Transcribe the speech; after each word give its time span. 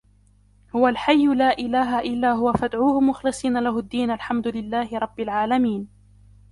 هو 0.75 0.87
الحي 0.87 1.25
لا 1.25 1.57
إله 1.57 1.99
إلا 1.99 2.31
هو 2.31 2.53
فادعوه 2.53 2.99
مخلصين 2.99 3.59
له 3.63 3.79
الدين 3.79 4.11
الحمد 4.11 4.47
لله 4.47 4.97
رب 4.99 5.19
العالمين 5.19 5.87